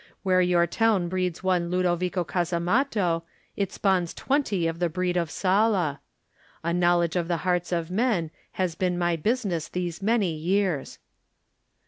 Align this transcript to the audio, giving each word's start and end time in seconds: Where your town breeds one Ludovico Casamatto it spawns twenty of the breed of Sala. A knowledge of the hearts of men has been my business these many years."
Where 0.23 0.41
your 0.41 0.65
town 0.65 1.09
breeds 1.09 1.43
one 1.43 1.69
Ludovico 1.69 2.23
Casamatto 2.23 3.21
it 3.55 3.71
spawns 3.71 4.15
twenty 4.15 4.65
of 4.65 4.79
the 4.79 4.89
breed 4.89 5.15
of 5.15 5.29
Sala. 5.29 5.99
A 6.63 6.73
knowledge 6.73 7.15
of 7.15 7.27
the 7.27 7.37
hearts 7.45 7.71
of 7.71 7.91
men 7.91 8.31
has 8.53 8.73
been 8.73 8.97
my 8.97 9.15
business 9.15 9.67
these 9.67 10.01
many 10.01 10.33
years." 10.35 10.97